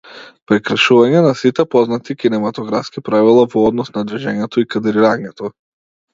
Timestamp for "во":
3.53-3.67